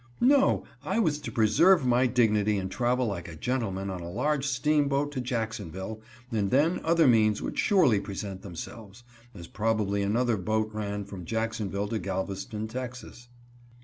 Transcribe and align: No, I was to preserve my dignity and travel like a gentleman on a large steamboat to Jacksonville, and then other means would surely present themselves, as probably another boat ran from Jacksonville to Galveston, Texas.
No, 0.19 0.63
I 0.83 0.97
was 0.97 1.19
to 1.19 1.31
preserve 1.31 1.85
my 1.85 2.07
dignity 2.07 2.57
and 2.57 2.71
travel 2.71 3.05
like 3.05 3.27
a 3.27 3.35
gentleman 3.35 3.91
on 3.91 4.01
a 4.01 4.09
large 4.09 4.47
steamboat 4.47 5.11
to 5.11 5.21
Jacksonville, 5.21 6.01
and 6.31 6.49
then 6.49 6.81
other 6.83 7.05
means 7.07 7.39
would 7.43 7.59
surely 7.59 7.99
present 7.99 8.41
themselves, 8.41 9.03
as 9.35 9.45
probably 9.45 10.01
another 10.01 10.37
boat 10.37 10.71
ran 10.73 11.05
from 11.05 11.23
Jacksonville 11.23 11.87
to 11.89 11.99
Galveston, 11.99 12.67
Texas. 12.67 13.27